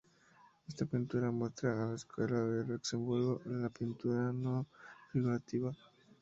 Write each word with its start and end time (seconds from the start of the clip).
Esta 0.67 0.83
pintura 0.87 1.29
muestra 1.29 1.73
a 1.83 1.89
la 1.89 1.93
Escuela 1.95 2.39
de 2.39 2.63
Luxemburgo 2.65 3.39
de 3.45 3.55
la 3.61 3.69
pintura 3.69 4.33
no 4.33 4.65
figurativa. 5.11 5.73